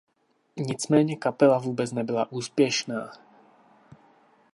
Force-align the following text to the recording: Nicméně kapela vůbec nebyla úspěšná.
Nicméně 0.57 1.15
kapela 1.15 1.59
vůbec 1.59 1.91
nebyla 1.91 2.31
úspěšná. 2.31 3.11